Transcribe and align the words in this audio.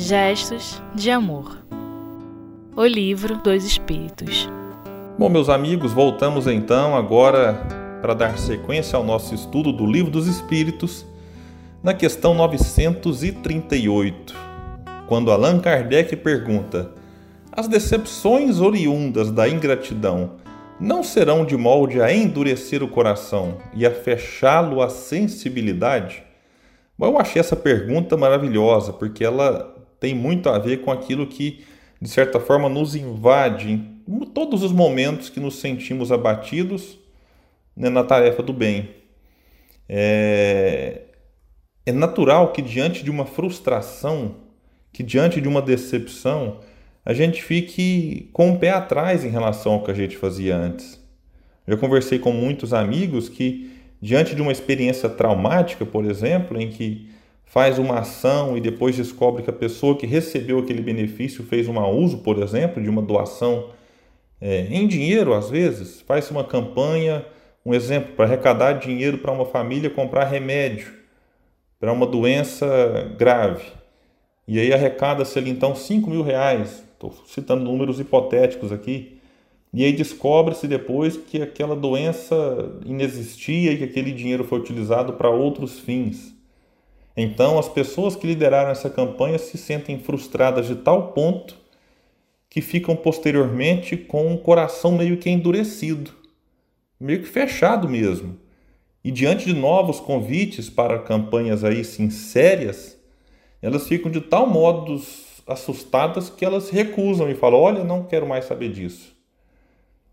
Gestos 0.00 0.80
de 0.94 1.10
Amor 1.10 1.58
O 2.76 2.84
Livro 2.84 3.36
dos 3.38 3.64
Espíritos. 3.64 4.48
Bom, 5.18 5.28
meus 5.28 5.48
amigos, 5.48 5.92
voltamos 5.92 6.46
então 6.46 6.96
agora 6.96 7.54
para 8.00 8.14
dar 8.14 8.38
sequência 8.38 8.96
ao 8.96 9.02
nosso 9.02 9.34
estudo 9.34 9.72
do 9.72 9.84
Livro 9.84 10.08
dos 10.08 10.28
Espíritos, 10.28 11.04
na 11.82 11.92
questão 11.92 12.32
938, 12.32 14.36
quando 15.08 15.32
Allan 15.32 15.58
Kardec 15.58 16.14
pergunta: 16.18 16.92
As 17.50 17.66
decepções 17.66 18.60
oriundas 18.60 19.32
da 19.32 19.48
ingratidão 19.48 20.34
não 20.78 21.02
serão 21.02 21.44
de 21.44 21.56
molde 21.56 22.00
a 22.00 22.14
endurecer 22.14 22.84
o 22.84 22.88
coração 22.88 23.56
e 23.74 23.84
a 23.84 23.90
fechá-lo 23.90 24.80
à 24.80 24.88
sensibilidade? 24.88 26.22
Bom, 26.96 27.06
eu 27.06 27.18
achei 27.18 27.40
essa 27.40 27.56
pergunta 27.56 28.16
maravilhosa, 28.16 28.92
porque 28.92 29.24
ela 29.24 29.76
tem 30.00 30.14
muito 30.14 30.48
a 30.48 30.58
ver 30.58 30.82
com 30.82 30.90
aquilo 30.90 31.26
que, 31.26 31.64
de 32.00 32.08
certa 32.08 32.38
forma, 32.38 32.68
nos 32.68 32.94
invade 32.94 33.70
em 33.70 34.20
todos 34.32 34.62
os 34.62 34.72
momentos 34.72 35.28
que 35.28 35.40
nos 35.40 35.56
sentimos 35.56 36.10
abatidos 36.10 36.98
né, 37.76 37.88
na 37.88 38.02
tarefa 38.02 38.42
do 38.42 38.52
bem. 38.52 38.88
É, 39.88 41.02
é 41.86 41.92
natural 41.92 42.52
que, 42.52 42.62
diante 42.62 43.02
de 43.02 43.10
uma 43.10 43.26
frustração, 43.26 44.36
que 44.92 45.02
diante 45.02 45.40
de 45.40 45.48
uma 45.48 45.62
decepção, 45.62 46.60
a 47.04 47.12
gente 47.12 47.42
fique 47.42 48.28
com 48.32 48.52
o 48.52 48.58
pé 48.58 48.70
atrás 48.70 49.24
em 49.24 49.30
relação 49.30 49.74
ao 49.74 49.82
que 49.82 49.90
a 49.90 49.94
gente 49.94 50.16
fazia 50.16 50.56
antes. 50.56 51.02
Eu 51.66 51.78
conversei 51.78 52.18
com 52.18 52.32
muitos 52.32 52.72
amigos 52.72 53.28
que, 53.28 53.70
diante 54.00 54.34
de 54.34 54.42
uma 54.42 54.52
experiência 54.52 55.08
traumática, 55.08 55.84
por 55.84 56.04
exemplo, 56.04 56.60
em 56.60 56.70
que 56.70 57.08
faz 57.48 57.78
uma 57.78 58.00
ação 58.00 58.56
e 58.56 58.60
depois 58.60 58.96
descobre 58.96 59.42
que 59.42 59.50
a 59.50 59.54
pessoa 59.54 59.96
que 59.96 60.06
recebeu 60.06 60.58
aquele 60.58 60.82
benefício 60.82 61.42
fez 61.42 61.66
um 61.66 61.78
uso, 61.88 62.18
por 62.18 62.38
exemplo, 62.42 62.82
de 62.82 62.88
uma 62.88 63.02
doação 63.02 63.70
é, 64.40 64.66
em 64.70 64.86
dinheiro, 64.86 65.34
às 65.34 65.50
vezes, 65.50 66.00
faz 66.02 66.30
uma 66.30 66.44
campanha, 66.44 67.24
um 67.64 67.74
exemplo, 67.74 68.12
para 68.14 68.26
arrecadar 68.26 68.74
dinheiro 68.74 69.18
para 69.18 69.32
uma 69.32 69.46
família 69.46 69.90
comprar 69.90 70.24
remédio 70.24 70.92
para 71.80 71.92
uma 71.92 72.06
doença 72.06 73.14
grave. 73.16 73.64
E 74.46 74.58
aí 74.58 74.72
arrecada-se 74.72 75.38
ali 75.38 75.50
então 75.50 75.74
5 75.74 76.10
mil 76.10 76.22
reais, 76.22 76.84
estou 76.92 77.12
citando 77.26 77.64
números 77.64 77.98
hipotéticos 77.98 78.72
aqui, 78.72 79.18
e 79.72 79.84
aí 79.84 79.92
descobre-se 79.92 80.66
depois 80.66 81.16
que 81.16 81.40
aquela 81.40 81.76
doença 81.76 82.36
inexistia 82.84 83.72
e 83.72 83.78
que 83.78 83.84
aquele 83.84 84.12
dinheiro 84.12 84.44
foi 84.44 84.58
utilizado 84.58 85.14
para 85.14 85.30
outros 85.30 85.78
fins. 85.78 86.37
Então, 87.20 87.58
as 87.58 87.68
pessoas 87.68 88.14
que 88.14 88.28
lideraram 88.28 88.70
essa 88.70 88.88
campanha 88.88 89.40
se 89.40 89.58
sentem 89.58 89.98
frustradas 89.98 90.68
de 90.68 90.76
tal 90.76 91.10
ponto 91.10 91.56
que 92.48 92.60
ficam 92.60 92.94
posteriormente 92.94 93.96
com 93.96 94.32
o 94.32 94.38
coração 94.38 94.92
meio 94.92 95.16
que 95.16 95.28
endurecido, 95.28 96.12
meio 96.98 97.18
que 97.20 97.26
fechado 97.26 97.88
mesmo. 97.88 98.38
E 99.02 99.10
diante 99.10 99.46
de 99.46 99.52
novos 99.52 99.98
convites 99.98 100.70
para 100.70 101.00
campanhas 101.00 101.64
aí 101.64 101.82
sim 101.82 102.08
sérias, 102.08 102.96
elas 103.60 103.88
ficam 103.88 104.12
de 104.12 104.20
tal 104.20 104.48
modo 104.48 105.02
assustadas 105.44 106.30
que 106.30 106.44
elas 106.44 106.70
recusam 106.70 107.28
e 107.28 107.34
falam: 107.34 107.58
"Olha, 107.58 107.82
não 107.82 108.04
quero 108.04 108.28
mais 108.28 108.44
saber 108.44 108.70
disso". 108.70 109.12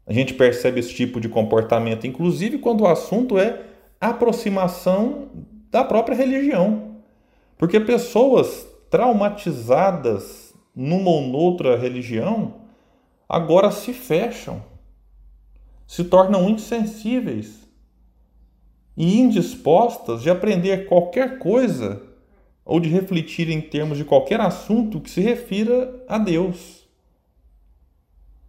A 0.08 0.12
gente 0.12 0.34
percebe 0.34 0.80
esse 0.80 0.96
tipo 0.96 1.22
de 1.22 1.30
comportamento, 1.30 2.08
inclusive 2.08 2.58
quando 2.58 2.82
o 2.82 2.88
assunto 2.88 3.38
é 3.38 3.62
aproximação 4.02 5.30
da 5.70 5.84
própria 5.84 6.16
religião. 6.16 6.85
Porque 7.58 7.80
pessoas 7.80 8.68
traumatizadas 8.90 10.54
numa 10.76 11.10
ou 11.10 11.22
noutra 11.22 11.78
religião 11.78 12.62
agora 13.28 13.72
se 13.72 13.94
fecham, 13.94 14.62
se 15.88 16.04
tornam 16.04 16.50
insensíveis 16.50 17.66
e 18.98 19.20
indispostas 19.20 20.22
de 20.22 20.30
aprender 20.30 20.88
qualquer 20.88 21.40
coisa 21.40 22.02
ou 22.64 22.80
de 22.80 22.90
refletir 22.90 23.50
em 23.50 23.62
termos 23.62 23.98
de 23.98 24.06
qualquer 24.06 24.42
assunto 24.42 25.00
que 25.00 25.10
se 25.10 25.22
refira 25.22 26.04
a 26.08 26.18
Deus. 26.18 26.86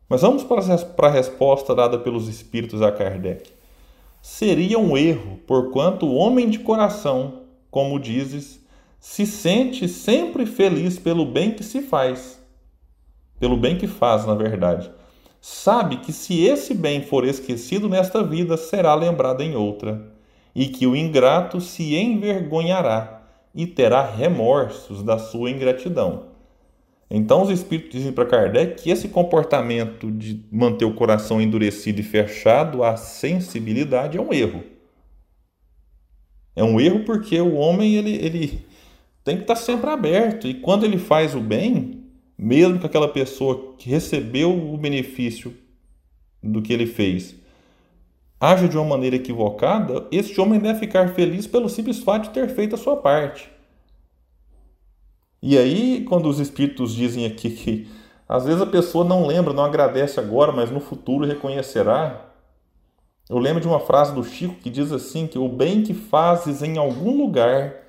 Mas 0.09 0.23
vamos 0.23 0.45
para 0.45 1.09
a 1.09 1.11
resposta 1.11 1.75
dada 1.75 1.99
pelos 1.99 2.29
espíritos 2.29 2.81
a 2.81 2.93
Kardec. 2.93 3.51
Seria 4.23 4.79
um 4.79 4.97
erro, 4.97 5.39
porquanto 5.47 6.07
o 6.07 6.15
homem 6.15 6.49
de 6.49 6.61
coração, 6.61 7.43
como 7.71 7.99
dizes, 7.99 8.65
se 8.99 9.27
sente 9.27 9.89
sempre 9.89 10.47
feliz 10.47 10.99
pelo 10.99 11.25
bem 11.25 11.53
que 11.53 11.63
se 11.63 11.83
faz, 11.83 12.41
pelo 13.39 13.57
bem 13.57 13.77
que 13.77 13.87
faz, 13.87 14.27
na 14.27 14.35
verdade. 14.35 14.91
Sabe 15.41 15.99
que 15.99 16.13
se 16.13 16.45
esse 16.45 16.75
bem 16.75 17.03
for 17.03 17.25
esquecido 17.25 17.89
nesta 17.89 18.23
vida, 18.23 18.57
será 18.57 18.95
lembrado 18.95 19.43
em 19.43 19.55
outra, 19.55 20.13
e 20.55 20.67
que 20.69 20.87
o 20.87 20.97
ingrato 20.97 21.61
se 21.61 21.95
envergonhará 21.95 23.23
e 23.55 23.67
terá 23.67 24.03
remorsos 24.03 25.03
da 25.03 25.19
sua 25.19 25.51
ingratidão. 25.51 26.37
Então, 27.09 27.43
os 27.43 27.51
espíritos 27.51 27.93
dizem 27.93 28.13
para 28.13 28.27
Kardec 28.27 28.83
que 28.83 28.91
esse 28.91 29.09
comportamento 29.09 30.11
de 30.11 30.45
manter 30.51 30.85
o 30.85 30.95
coração 30.95 31.41
endurecido 31.41 32.01
e 32.01 32.05
fechado 32.05 32.83
à 32.83 32.97
sensibilidade 32.97 34.19
é 34.19 34.21
um 34.21 34.33
erro. 34.33 34.65
É 36.57 36.65
um 36.65 36.81
erro 36.81 37.05
porque 37.05 37.41
o 37.41 37.55
homem 37.55 37.95
ele, 37.95 38.17
ele, 38.17 38.67
tem 39.27 39.37
que 39.37 39.43
estar 39.43 39.57
sempre 39.57 39.91
aberto. 39.91 40.47
E 40.47 40.55
quando 40.55 40.85
ele 40.85 40.99
faz 40.99 41.35
o 41.35 41.41
bem, 41.41 42.05
mesmo 42.39 42.79
que 42.79 42.87
aquela 42.87 43.09
pessoa 43.09 43.75
que 43.77 43.91
recebeu 43.91 44.57
o 44.73 44.79
benefício 44.79 45.53
do 46.41 46.63
que 46.63 46.73
ele 46.73 46.87
fez 46.87 47.35
age 48.39 48.69
de 48.69 48.77
uma 48.77 48.85
maneira 48.85 49.17
equivocada, 49.17 50.07
esse 50.13 50.39
homem 50.41 50.61
deve 50.61 50.79
ficar 50.79 51.09
feliz 51.15 51.47
pelo 51.47 51.69
simples 51.69 51.99
fato 51.99 52.25
de 52.25 52.31
ter 52.31 52.49
feito 52.51 52.75
a 52.75 52.79
sua 52.79 52.99
parte. 52.99 53.51
E 55.43 55.59
aí, 55.59 56.05
quando 56.05 56.29
os 56.29 56.39
espíritos 56.39 56.95
dizem 56.95 57.27
aqui 57.27 57.51
que 57.51 57.89
às 58.29 58.45
vezes 58.45 58.61
a 58.61 58.67
pessoa 58.67 59.05
não 59.05 59.27
lembra, 59.27 59.53
não 59.53 59.65
agradece 59.65 60.21
agora, 60.21 60.53
mas 60.53 60.71
no 60.71 60.79
futuro 60.79 61.27
reconhecerá. 61.27 62.31
Eu 63.29 63.39
lembro 63.39 63.61
de 63.61 63.67
uma 63.67 63.81
frase 63.81 64.15
do 64.15 64.23
Chico 64.23 64.55
que 64.57 64.71
diz 64.71 64.93
assim: 64.93 65.27
que 65.27 65.39
o 65.39 65.49
bem 65.49 65.83
que 65.83 65.95
fazes 65.95 66.63
em 66.63 66.79
algum 66.79 67.17
lugar 67.17 67.86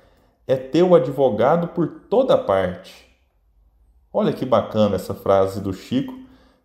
é 0.48 0.56
teu 0.56 0.94
advogado 0.94 1.68
por 1.68 1.86
toda 2.08 2.38
parte. 2.38 3.06
Olha 4.10 4.32
que 4.32 4.46
bacana 4.46 4.96
essa 4.96 5.12
frase 5.12 5.60
do 5.60 5.74
Chico, 5.74 6.18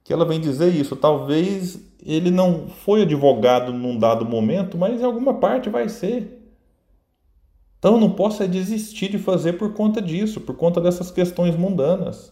que 0.05 0.13
ela 0.13 0.23
vem 0.23 0.39
dizer 0.39 0.73
isso. 0.73 0.95
Talvez 0.95 1.79
ele 2.01 2.31
não 2.31 2.69
foi 2.69 3.01
advogado 3.01 3.73
num 3.73 3.99
dado 3.99 4.25
momento, 4.25 4.77
mas 4.77 5.01
em 5.01 5.03
alguma 5.03 5.33
parte 5.33 5.69
vai 5.69 5.89
ser. 5.89 6.39
Então 7.77 7.99
não 7.99 8.11
posso 8.11 8.41
é 8.41 8.47
desistir 8.47 9.09
de 9.09 9.19
fazer 9.19 9.53
por 9.53 9.73
conta 9.73 10.01
disso, 10.01 10.39
por 10.39 10.55
conta 10.55 10.79
dessas 10.79 11.11
questões 11.11 11.53
mundanas. 11.57 12.31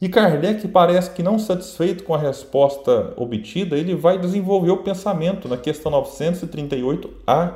E 0.00 0.08
Kardec 0.08 0.66
parece 0.68 1.10
que 1.10 1.22
não 1.22 1.38
satisfeito 1.38 2.04
com 2.04 2.14
a 2.14 2.18
resposta 2.18 3.12
obtida, 3.16 3.76
ele 3.76 3.94
vai 3.94 4.18
desenvolver 4.18 4.70
o 4.70 4.82
pensamento 4.82 5.46
na 5.46 5.58
questão 5.58 5.92
938A, 5.92 7.54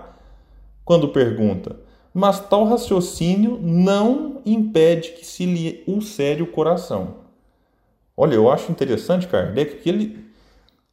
quando 0.85 1.09
pergunta: 1.09 1.86
mas 2.17 2.41
tal 2.41 2.65
raciocínio 2.65 3.61
não 3.63 4.41
impede 4.47 5.11
que 5.11 5.27
se 5.27 5.45
lhe 5.45 5.85
ulcere 5.87 6.41
o 6.41 6.47
coração. 6.47 7.17
Olha, 8.17 8.37
eu 8.37 8.51
acho 8.51 8.73
interessante, 8.73 9.29
Kardec, 9.29 9.83
que 9.83 9.89
ele. 9.91 10.25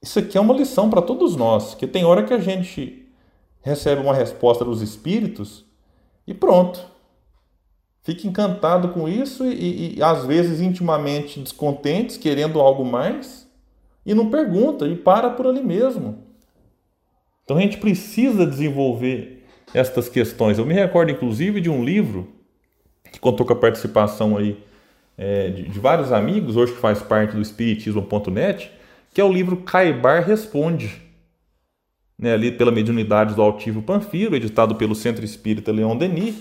Isso 0.02 0.20
aqui 0.20 0.38
é 0.38 0.42
uma 0.42 0.54
lição 0.54 0.90
para 0.90 1.02
todos 1.02 1.38
nós, 1.38 1.76
que 1.76 1.88
tem 1.88 2.04
hora 2.04 2.24
que 2.24 2.34
a 2.34 2.40
gente 2.40 3.08
recebe 3.62 4.02
uma 4.02 4.14
resposta 4.14 4.66
dos 4.66 4.82
espíritos 4.82 5.64
e 6.28 6.34
pronto. 6.34 6.86
Fica 8.02 8.28
encantado 8.28 8.90
com 8.90 9.08
isso 9.08 9.46
e, 9.46 9.96
e, 9.96 10.04
às 10.04 10.26
vezes 10.26 10.60
intimamente 10.60 11.40
descontentes, 11.40 12.18
querendo 12.18 12.60
algo 12.60 12.84
mais, 12.84 13.50
e 14.06 14.14
não 14.14 14.30
pergunta 14.30 14.86
e 14.90 14.98
para 14.98 15.30
por 15.30 15.48
ali 15.48 15.64
mesmo. 15.64 16.18
Então 17.46 17.56
a 17.56 17.62
gente 17.62 17.78
precisa 17.78 18.46
desenvolver 18.46 19.33
estas 19.74 20.08
questões. 20.08 20.58
Eu 20.58 20.66
me 20.66 20.74
recordo, 20.74 21.12
inclusive, 21.12 21.60
de 21.60 21.70
um 21.70 21.84
livro 21.84 22.28
que 23.12 23.20
contou 23.20 23.46
com 23.46 23.54
a 23.54 23.56
participação 23.56 24.38
aí 24.38 24.58
é, 25.18 25.50
de, 25.50 25.64
de, 25.64 25.80
vários 25.80 26.12
amigos, 26.12 26.56
hoje 26.56 26.74
que 26.74 26.80
faz 26.80 27.02
parte 27.02 27.36
do 27.36 27.42
Espiritismo.net, 27.42 28.72
que 29.14 29.22
é 29.22 29.24
o 29.24 29.32
livro 29.32 29.58
Caibar 29.58 30.26
Responde, 30.26 31.02
né, 32.18 32.34
ali 32.34 32.52
pela 32.52 32.72
mediunidade 32.72 33.36
do 33.36 33.42
Altivo 33.42 33.82
Panfiro, 33.82 34.36
editado 34.36 34.76
pelo 34.76 34.96
Centro 34.96 35.24
Espírita 35.24 35.72
Leon 35.72 35.96
Denis, 35.96 36.36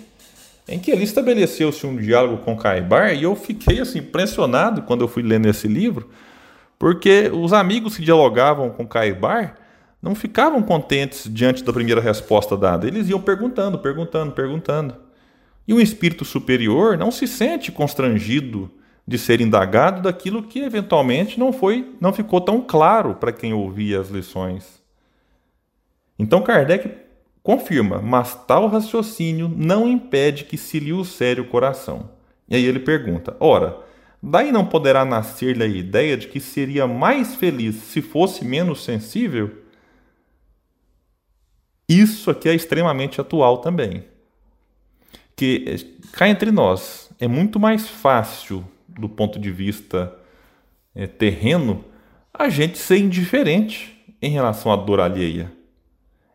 em 0.68 0.78
que 0.78 0.90
ele 0.90 1.04
estabeleceu-se 1.04 1.86
um 1.86 1.96
diálogo 1.96 2.38
com 2.38 2.56
Caibar 2.56 3.14
e 3.14 3.24
eu 3.24 3.34
fiquei 3.34 3.80
assim 3.80 3.98
impressionado 3.98 4.82
quando 4.82 5.02
eu 5.02 5.08
fui 5.08 5.22
lendo 5.22 5.48
esse 5.48 5.66
livro, 5.66 6.08
porque 6.78 7.30
os 7.32 7.52
amigos 7.52 7.96
que 7.96 8.04
dialogavam 8.04 8.70
com 8.70 8.86
Caibar 8.86 9.56
não 10.02 10.16
ficavam 10.16 10.60
contentes 10.60 11.32
diante 11.32 11.62
da 11.62 11.72
primeira 11.72 12.00
resposta 12.00 12.56
dada. 12.56 12.88
Eles 12.88 13.08
iam 13.08 13.20
perguntando, 13.20 13.78
perguntando, 13.78 14.32
perguntando. 14.32 14.96
E 15.66 15.72
o 15.72 15.80
espírito 15.80 16.24
superior 16.24 16.98
não 16.98 17.12
se 17.12 17.28
sente 17.28 17.70
constrangido 17.70 18.68
de 19.06 19.16
ser 19.16 19.40
indagado 19.40 20.02
daquilo 20.02 20.42
que 20.42 20.60
eventualmente 20.60 21.38
não 21.38 21.52
foi, 21.52 21.94
não 22.00 22.12
ficou 22.12 22.40
tão 22.40 22.60
claro 22.60 23.14
para 23.14 23.32
quem 23.32 23.52
ouvia 23.52 24.00
as 24.00 24.10
lições. 24.10 24.82
Então 26.18 26.42
Kardec 26.42 26.90
confirma, 27.42 28.00
mas 28.00 28.34
tal 28.46 28.66
raciocínio 28.66 29.48
não 29.48 29.88
impede 29.88 30.44
que 30.44 30.56
se 30.56 30.80
lhe 30.80 30.92
ulcere 30.92 31.40
o 31.40 31.48
coração. 31.48 32.10
E 32.48 32.56
aí 32.56 32.64
ele 32.64 32.80
pergunta: 32.80 33.36
ora, 33.38 33.76
daí 34.20 34.50
não 34.50 34.66
poderá 34.66 35.04
nascer-lhe 35.04 35.62
a 35.62 35.66
ideia 35.66 36.16
de 36.16 36.26
que 36.26 36.40
seria 36.40 36.86
mais 36.86 37.36
feliz 37.36 37.76
se 37.76 38.02
fosse 38.02 38.44
menos 38.44 38.84
sensível? 38.84 39.61
Isso 41.88 42.30
aqui 42.30 42.48
é 42.48 42.54
extremamente 42.54 43.20
atual 43.20 43.58
também. 43.58 44.04
Que 45.36 45.76
cá 46.12 46.28
entre 46.28 46.50
nós 46.50 47.10
é 47.18 47.26
muito 47.26 47.58
mais 47.58 47.88
fácil 47.88 48.64
do 48.88 49.08
ponto 49.08 49.38
de 49.38 49.50
vista 49.50 50.14
é, 50.94 51.06
terreno, 51.06 51.84
a 52.32 52.48
gente 52.48 52.78
ser 52.78 52.98
indiferente 52.98 53.92
em 54.20 54.30
relação 54.30 54.72
à 54.72 54.76
dor 54.76 55.00
alheia. 55.00 55.52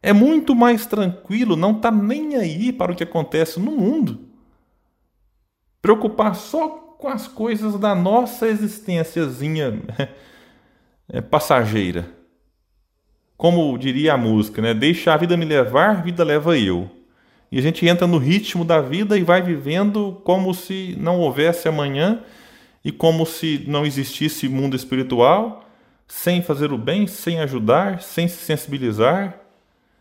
É 0.01 0.13
muito 0.13 0.55
mais 0.55 0.85
tranquilo 0.85 1.55
não 1.55 1.71
estar 1.71 1.91
tá 1.91 1.97
nem 1.97 2.35
aí 2.35 2.71
para 2.71 2.91
o 2.91 2.95
que 2.95 3.03
acontece 3.03 3.59
no 3.59 3.71
mundo. 3.71 4.27
Preocupar 5.81 6.35
só 6.35 6.69
com 6.97 7.07
as 7.07 7.27
coisas 7.27 7.79
da 7.79 7.93
nossa 7.95 8.47
existênciazinha 8.47 9.81
é, 11.09 11.21
passageira. 11.21 12.16
Como 13.37 13.77
diria 13.77 14.13
a 14.13 14.17
música, 14.17 14.61
né? 14.61 14.73
Deixa 14.73 15.13
a 15.13 15.17
vida 15.17 15.37
me 15.37 15.45
levar, 15.45 16.01
vida 16.01 16.23
leva 16.23 16.57
eu. 16.57 16.89
E 17.51 17.59
a 17.59 17.61
gente 17.61 17.85
entra 17.87 18.07
no 18.07 18.17
ritmo 18.17 18.65
da 18.65 18.81
vida 18.81 19.17
e 19.17 19.23
vai 19.23 19.41
vivendo 19.41 20.19
como 20.23 20.53
se 20.53 20.95
não 20.99 21.19
houvesse 21.19 21.67
amanhã 21.67 22.21
e 22.83 22.91
como 22.91 23.25
se 23.25 23.63
não 23.67 23.85
existisse 23.85 24.49
mundo 24.49 24.75
espiritual, 24.75 25.63
sem 26.07 26.41
fazer 26.41 26.71
o 26.71 26.77
bem, 26.77 27.05
sem 27.05 27.39
ajudar, 27.39 28.01
sem 28.01 28.27
se 28.27 28.37
sensibilizar, 28.37 29.39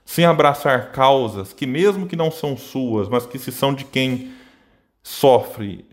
sem 0.05 0.25
abraçar 0.25 0.93
causas 0.93 1.53
que, 1.53 1.67
mesmo 1.67 2.07
que 2.07 2.17
não 2.17 2.31
são 2.31 2.57
suas, 2.57 3.09
mas 3.09 3.27
que 3.27 3.39
se 3.39 3.53
são 3.53 3.75
de 3.75 3.85
quem 3.85 4.33
sofre, 5.03 5.85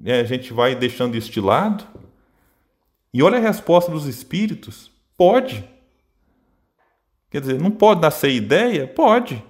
né, 0.00 0.20
a 0.20 0.24
gente 0.24 0.52
vai 0.52 0.74
deixando 0.74 1.16
isso 1.16 1.30
de 1.30 1.40
lado. 1.40 1.84
E 3.12 3.22
olha 3.22 3.38
a 3.38 3.40
resposta 3.40 3.90
dos 3.90 4.06
espíritos: 4.06 4.90
pode. 5.16 5.64
Quer 7.32 7.40
dizer, 7.40 7.58
não 7.58 7.70
pode 7.70 8.02
nascer 8.02 8.30
ideia? 8.30 8.86
Pode. 8.86 9.42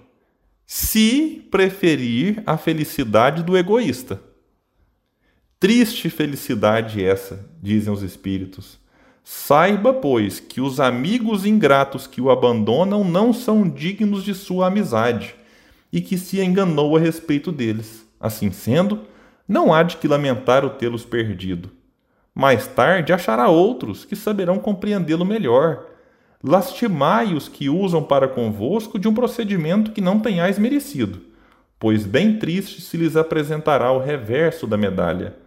Se 0.64 1.48
preferir 1.50 2.40
a 2.46 2.56
felicidade 2.56 3.42
do 3.42 3.58
egoísta. 3.58 4.22
Triste 5.58 6.08
felicidade 6.08 7.04
essa, 7.04 7.44
dizem 7.60 7.92
os 7.92 8.02
espíritos. 8.02 8.78
Saiba, 9.24 9.92
pois, 9.92 10.38
que 10.38 10.60
os 10.60 10.78
amigos 10.78 11.44
ingratos 11.44 12.06
que 12.06 12.20
o 12.20 12.30
abandonam 12.30 13.02
não 13.02 13.32
são 13.32 13.68
dignos 13.68 14.22
de 14.22 14.32
sua 14.32 14.68
amizade, 14.68 15.34
e 15.92 16.00
que 16.00 16.16
se 16.16 16.40
enganou 16.40 16.96
a 16.96 17.00
respeito 17.00 17.50
deles. 17.50 18.06
Assim 18.20 18.52
sendo, 18.52 19.00
não 19.46 19.74
há 19.74 19.82
de 19.82 19.96
que 19.96 20.06
lamentar 20.06 20.64
o 20.64 20.70
tê-los 20.70 21.04
perdido. 21.04 21.68
Mais 22.32 22.64
tarde 22.68 23.12
achará 23.12 23.48
outros 23.48 24.04
que 24.04 24.14
saberão 24.14 24.60
compreendê-lo 24.60 25.24
melhor. 25.24 25.91
Lastimai 26.42 27.34
os 27.34 27.48
que 27.48 27.68
usam 27.68 28.02
para 28.02 28.28
convosco 28.28 28.98
de 28.98 29.06
um 29.06 29.14
procedimento 29.14 29.92
que 29.92 30.00
não 30.00 30.18
tenhais 30.18 30.58
merecido, 30.58 31.20
pois 31.78 32.04
bem 32.04 32.38
triste 32.38 32.80
se 32.80 32.96
lhes 32.96 33.16
apresentará 33.16 33.92
o 33.92 33.98
reverso 33.98 34.66
da 34.66 34.76
medalha 34.76 35.42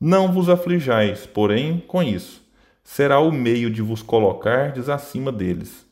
não 0.00 0.32
vos 0.32 0.48
aflijais, 0.48 1.26
porém, 1.26 1.82
com 1.86 2.02
isso. 2.02 2.40
Será 2.84 3.18
o 3.18 3.32
meio 3.32 3.70
de 3.70 3.82
vos 3.82 4.00
colocardes 4.00 4.88
acima 4.88 5.32
deles. 5.32 5.84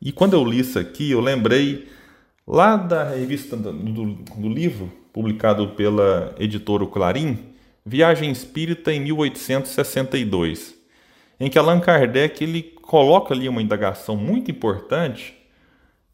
E 0.00 0.12
quando 0.12 0.34
eu 0.34 0.44
li 0.44 0.60
isso 0.60 0.78
aqui, 0.78 1.10
eu 1.10 1.20
lembrei 1.20 1.88
lá 2.46 2.76
da 2.76 3.10
revista 3.10 3.56
do, 3.56 3.72
do, 3.72 4.48
livro 4.48 4.92
publicado 5.12 5.68
pela 5.70 6.34
editora 6.38 6.86
Clarim, 6.86 7.38
Viagem 7.84 8.30
Espírita 8.30 8.92
em 8.92 9.00
1862, 9.00 10.73
em 11.38 11.50
que 11.50 11.58
Allan 11.58 11.80
Kardec 11.80 12.42
ele 12.42 12.62
coloca 12.62 13.34
ali 13.34 13.48
uma 13.48 13.62
indagação 13.62 14.16
muito 14.16 14.50
importante 14.50 15.34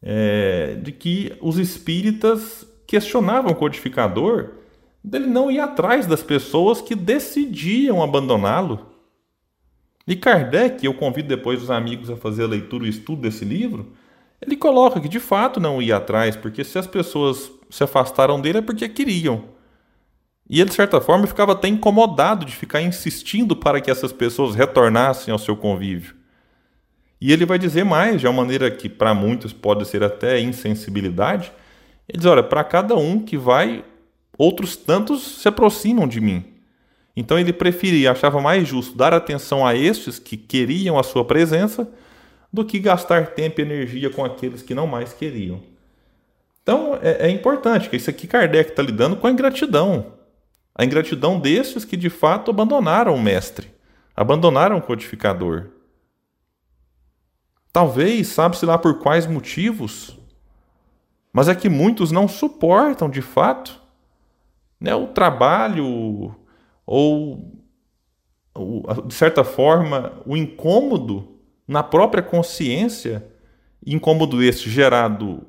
é, 0.01 0.77
de 0.81 0.91
que 0.91 1.33
os 1.41 1.57
espíritas 1.57 2.65
questionavam 2.87 3.51
o 3.51 3.55
codificador 3.55 4.49
dele 5.03 5.27
não 5.27 5.49
ir 5.49 5.59
atrás 5.59 6.05
das 6.05 6.21
pessoas 6.21 6.81
que 6.81 6.95
decidiam 6.95 8.01
abandoná-lo. 8.01 8.87
E 10.07 10.15
Kardec, 10.15 10.85
eu 10.85 10.93
convido 10.93 11.27
depois 11.27 11.61
os 11.61 11.71
amigos 11.71 12.09
a 12.09 12.15
fazer 12.15 12.43
a 12.43 12.47
leitura 12.47 12.85
e 12.85 12.87
o 12.87 12.89
estudo 12.89 13.21
desse 13.21 13.45
livro, 13.45 13.93
ele 14.41 14.55
coloca 14.55 14.99
que 14.99 15.07
de 15.07 15.19
fato 15.19 15.59
não 15.59 15.81
ia 15.81 15.97
atrás, 15.97 16.35
porque 16.35 16.63
se 16.63 16.77
as 16.77 16.87
pessoas 16.87 17.51
se 17.69 17.83
afastaram 17.83 18.41
dele 18.41 18.57
é 18.57 18.61
porque 18.61 18.89
queriam. 18.89 19.45
E 20.51 20.59
ele, 20.59 20.69
de 20.69 20.75
certa 20.75 20.99
forma, 20.99 21.25
ficava 21.25 21.53
até 21.53 21.69
incomodado 21.69 22.45
de 22.45 22.53
ficar 22.53 22.81
insistindo 22.81 23.55
para 23.55 23.79
que 23.79 23.89
essas 23.89 24.11
pessoas 24.11 24.53
retornassem 24.53 25.31
ao 25.31 25.39
seu 25.39 25.55
convívio. 25.55 26.13
E 27.21 27.31
ele 27.31 27.45
vai 27.45 27.57
dizer 27.57 27.85
mais, 27.85 28.19
de 28.19 28.27
uma 28.27 28.33
maneira 28.33 28.69
que 28.69 28.89
para 28.89 29.13
muitos 29.13 29.53
pode 29.53 29.87
ser 29.87 30.03
até 30.03 30.41
insensibilidade. 30.41 31.53
Ele 32.05 32.17
diz: 32.17 32.25
olha, 32.25 32.43
para 32.43 32.65
cada 32.65 32.97
um 32.97 33.23
que 33.23 33.37
vai 33.37 33.85
outros 34.37 34.75
tantos 34.75 35.39
se 35.39 35.47
aproximam 35.47 36.05
de 36.05 36.19
mim. 36.19 36.43
Então 37.15 37.39
ele 37.39 37.53
preferia, 37.53 38.11
achava 38.11 38.41
mais 38.41 38.67
justo 38.67 38.97
dar 38.97 39.13
atenção 39.13 39.65
a 39.65 39.73
estes 39.73 40.19
que 40.19 40.35
queriam 40.35 40.99
a 40.99 41.03
sua 41.03 41.23
presença 41.23 41.89
do 42.51 42.65
que 42.65 42.77
gastar 42.77 43.27
tempo 43.27 43.61
e 43.61 43.63
energia 43.63 44.09
com 44.09 44.25
aqueles 44.25 44.61
que 44.61 44.75
não 44.75 44.85
mais 44.85 45.13
queriam. 45.13 45.61
Então 46.61 46.99
é, 47.01 47.27
é 47.27 47.29
importante 47.29 47.89
que 47.89 47.95
isso 47.95 48.09
aqui 48.09 48.27
Kardec 48.27 48.71
está 48.71 48.83
lidando 48.83 49.15
com 49.15 49.27
a 49.27 49.31
ingratidão. 49.31 50.19
A 50.73 50.85
ingratidão 50.85 51.39
destes 51.39 51.85
que 51.85 51.97
de 51.97 52.09
fato 52.09 52.51
abandonaram 52.51 53.13
o 53.13 53.21
mestre, 53.21 53.73
abandonaram 54.15 54.77
o 54.77 54.81
codificador. 54.81 55.69
Talvez, 57.71 58.27
sabe-se 58.27 58.65
lá 58.65 58.77
por 58.77 58.99
quais 58.99 59.27
motivos, 59.27 60.17
mas 61.31 61.47
é 61.47 61.55
que 61.55 61.69
muitos 61.69 62.11
não 62.11 62.27
suportam 62.27 63.09
de 63.09 63.21
fato 63.21 63.81
né, 64.79 64.93
o 64.95 65.07
trabalho 65.07 66.35
ou, 66.85 67.53
de 69.05 69.13
certa 69.13 69.43
forma, 69.43 70.21
o 70.25 70.35
incômodo 70.35 71.39
na 71.67 71.83
própria 71.83 72.23
consciência, 72.23 73.25
incômodo 73.85 74.43
este 74.43 74.69
gerado 74.69 75.47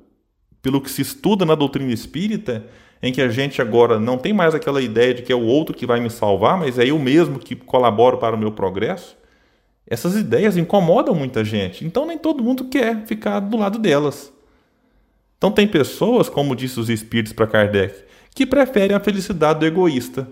pelo 0.60 0.80
que 0.80 0.90
se 0.90 1.02
estuda 1.02 1.44
na 1.44 1.56
doutrina 1.56 1.92
espírita, 1.92 2.64
em 3.02 3.12
que 3.12 3.20
a 3.20 3.28
gente 3.28 3.60
agora 3.60 3.98
não 3.98 4.16
tem 4.16 4.32
mais 4.32 4.54
aquela 4.54 4.80
ideia 4.80 5.12
de 5.12 5.22
que 5.22 5.32
é 5.32 5.36
o 5.36 5.44
outro 5.44 5.74
que 5.74 5.84
vai 5.84 5.98
me 5.98 6.08
salvar, 6.08 6.56
mas 6.56 6.78
é 6.78 6.86
eu 6.86 6.98
mesmo 6.98 7.40
que 7.40 7.56
colaboro 7.56 8.18
para 8.18 8.36
o 8.36 8.38
meu 8.38 8.52
progresso. 8.52 9.16
Essas 9.84 10.14
ideias 10.14 10.56
incomodam 10.56 11.12
muita 11.12 11.44
gente, 11.44 11.84
então 11.84 12.06
nem 12.06 12.16
todo 12.16 12.44
mundo 12.44 12.66
quer 12.66 13.04
ficar 13.04 13.40
do 13.40 13.56
lado 13.56 13.78
delas. 13.80 14.32
Então 15.36 15.50
tem 15.50 15.66
pessoas, 15.66 16.28
como 16.28 16.54
disse 16.54 16.78
os 16.78 16.88
espíritos 16.88 17.32
para 17.32 17.48
Kardec, 17.48 18.04
que 18.32 18.46
preferem 18.46 18.96
a 18.96 19.00
felicidade 19.00 19.58
do 19.58 19.66
egoísta. 19.66 20.28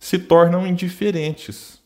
Se 0.00 0.18
tornam 0.18 0.66
indiferentes. 0.66 1.78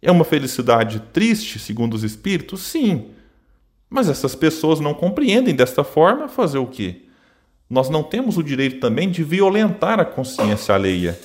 É 0.00 0.12
uma 0.12 0.24
felicidade 0.24 1.00
triste, 1.12 1.58
segundo 1.58 1.94
os 1.94 2.04
espíritos? 2.04 2.60
Sim. 2.60 3.10
Mas 3.90 4.08
essas 4.08 4.36
pessoas 4.36 4.78
não 4.78 4.94
compreendem 4.94 5.54
desta 5.54 5.82
forma 5.82 6.28
fazer 6.28 6.58
o 6.58 6.66
quê? 6.66 7.05
Nós 7.68 7.88
não 7.88 8.02
temos 8.02 8.36
o 8.36 8.42
direito 8.42 8.80
também 8.80 9.10
de 9.10 9.24
violentar 9.24 9.98
a 9.98 10.04
consciência 10.04 10.74
alheia. 10.74 11.18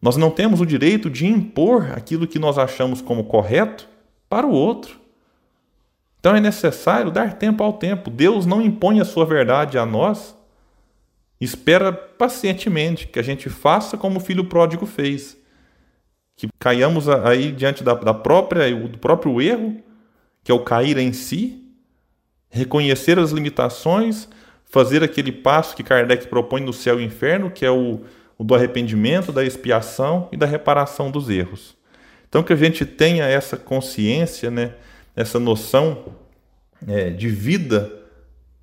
Nós 0.00 0.16
não 0.16 0.30
temos 0.30 0.60
o 0.60 0.66
direito 0.66 1.10
de 1.10 1.26
impor 1.26 1.92
aquilo 1.92 2.26
que 2.26 2.38
nós 2.38 2.56
achamos 2.56 3.00
como 3.00 3.24
correto 3.24 3.88
para 4.28 4.46
o 4.46 4.52
outro. 4.52 4.98
Então 6.20 6.34
é 6.34 6.40
necessário 6.40 7.10
dar 7.10 7.34
tempo 7.34 7.62
ao 7.62 7.72
tempo. 7.72 8.10
Deus 8.10 8.46
não 8.46 8.62
impõe 8.62 9.00
a 9.00 9.04
sua 9.04 9.26
verdade 9.26 9.76
a 9.78 9.84
nós 9.84 10.36
espera 11.40 11.92
pacientemente 11.92 13.06
que 13.06 13.18
a 13.18 13.22
gente 13.22 13.48
faça 13.48 13.96
como 13.96 14.18
o 14.18 14.20
filho 14.20 14.44
pródigo 14.44 14.86
fez. 14.86 15.36
Que 16.36 16.48
caiamos 16.58 17.08
aí 17.08 17.52
diante 17.52 17.82
da, 17.82 17.94
da 17.94 18.14
própria, 18.14 18.74
do 18.74 18.98
próprio 18.98 19.40
erro, 19.40 19.80
que 20.42 20.50
é 20.50 20.54
o 20.54 20.64
cair 20.64 20.96
em 20.98 21.12
si, 21.12 21.64
reconhecer 22.48 23.18
as 23.18 23.30
limitações, 23.30 24.28
fazer 24.68 25.02
aquele 25.02 25.32
passo 25.32 25.74
que 25.74 25.82
Kardec 25.82 26.26
propõe 26.26 26.60
no 26.60 26.72
céu 26.72 27.00
e 27.00 27.04
inferno, 27.04 27.50
que 27.50 27.64
é 27.64 27.70
o, 27.70 28.00
o 28.36 28.44
do 28.44 28.54
arrependimento, 28.54 29.32
da 29.32 29.44
expiação 29.44 30.28
e 30.30 30.36
da 30.36 30.46
reparação 30.46 31.10
dos 31.10 31.28
erros. 31.28 31.76
Então, 32.28 32.42
que 32.42 32.52
a 32.52 32.56
gente 32.56 32.84
tenha 32.84 33.24
essa 33.24 33.56
consciência, 33.56 34.50
né, 34.50 34.74
essa 35.16 35.38
noção 35.38 36.12
é, 36.86 37.10
de 37.10 37.28
vida 37.28 37.90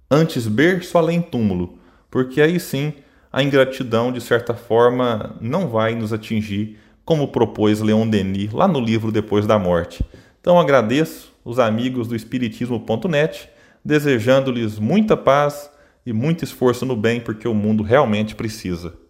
antes 0.10 0.48
berço, 0.48 0.98
além 0.98 1.22
túmulo, 1.22 1.80
porque 2.12 2.40
aí 2.42 2.60
sim 2.60 2.94
a 3.34 3.44
ingratidão, 3.44 4.14
de 4.14 4.22
certa 4.22 4.54
forma, 4.54 5.36
não 5.42 5.68
vai 5.68 5.94
nos 5.94 6.14
atingir, 6.14 6.80
como 7.04 7.28
propôs 7.28 7.82
Leon 7.82 8.08
Denis 8.08 8.54
lá 8.54 8.68
no 8.68 8.80
livro 8.80 9.12
Depois 9.12 9.46
da 9.46 9.60
Morte. 9.60 10.06
Então, 10.40 10.58
agradeço 10.58 11.34
os 11.44 11.60
amigos 11.60 12.08
do 12.08 12.16
Espiritismo.net, 12.16 13.50
desejando-lhes 13.84 14.80
muita 14.80 15.18
paz 15.18 15.70
e 16.06 16.14
muito 16.14 16.44
esforço 16.44 16.86
no 16.86 16.96
bem, 16.96 17.20
porque 17.20 17.48
o 17.48 17.54
mundo 17.54 17.84
realmente 17.84 18.36
precisa. 18.36 19.05